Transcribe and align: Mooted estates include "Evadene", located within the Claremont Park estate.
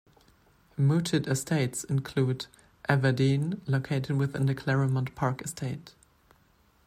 Mooted 0.79 1.27
estates 1.27 1.83
include 1.83 2.47
"Evadene", 2.89 3.61
located 3.67 4.17
within 4.17 4.47
the 4.47 4.55
Claremont 4.55 5.13
Park 5.13 5.43
estate. 5.43 5.93